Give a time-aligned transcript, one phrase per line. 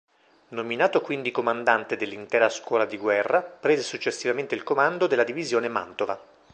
[0.47, 6.19] Nominato quindi comandante dell'intera scuola di guerra, prese successivamente il comando della divisione "Mantova".